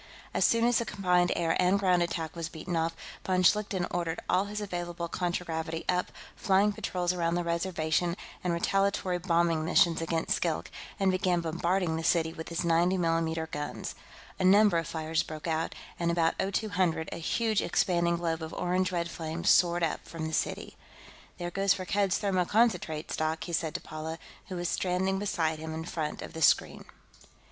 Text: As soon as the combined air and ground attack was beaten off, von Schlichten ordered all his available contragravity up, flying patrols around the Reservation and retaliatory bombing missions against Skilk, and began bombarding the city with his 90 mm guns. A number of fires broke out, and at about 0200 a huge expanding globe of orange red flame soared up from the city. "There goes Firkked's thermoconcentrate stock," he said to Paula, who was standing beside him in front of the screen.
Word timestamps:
As 0.33 0.43
soon 0.43 0.65
as 0.65 0.79
the 0.79 0.85
combined 0.85 1.31
air 1.35 1.55
and 1.61 1.77
ground 1.77 2.01
attack 2.01 2.35
was 2.35 2.49
beaten 2.49 2.75
off, 2.75 2.95
von 3.23 3.43
Schlichten 3.43 3.85
ordered 3.91 4.19
all 4.27 4.45
his 4.45 4.59
available 4.59 5.07
contragravity 5.07 5.85
up, 5.87 6.11
flying 6.35 6.73
patrols 6.73 7.13
around 7.13 7.35
the 7.35 7.43
Reservation 7.43 8.17
and 8.43 8.51
retaliatory 8.51 9.19
bombing 9.19 9.63
missions 9.63 10.01
against 10.01 10.33
Skilk, 10.41 10.71
and 10.99 11.11
began 11.11 11.39
bombarding 11.39 11.97
the 11.97 12.03
city 12.03 12.33
with 12.33 12.49
his 12.49 12.65
90 12.65 12.97
mm 12.97 13.51
guns. 13.51 13.93
A 14.39 14.43
number 14.43 14.79
of 14.79 14.87
fires 14.87 15.21
broke 15.21 15.45
out, 15.45 15.75
and 15.99 16.09
at 16.09 16.13
about 16.37 16.51
0200 16.55 17.09
a 17.11 17.17
huge 17.17 17.61
expanding 17.61 18.17
globe 18.17 18.41
of 18.41 18.53
orange 18.55 18.91
red 18.91 19.07
flame 19.07 19.43
soared 19.43 19.83
up 19.83 20.03
from 20.07 20.25
the 20.25 20.33
city. 20.33 20.77
"There 21.37 21.51
goes 21.51 21.75
Firkked's 21.75 22.17
thermoconcentrate 22.17 23.11
stock," 23.11 23.43
he 23.43 23.53
said 23.53 23.75
to 23.75 23.81
Paula, 23.81 24.17
who 24.47 24.55
was 24.55 24.67
standing 24.67 25.19
beside 25.19 25.59
him 25.59 25.75
in 25.75 25.85
front 25.85 26.23
of 26.23 26.33
the 26.33 26.41
screen. 26.41 26.85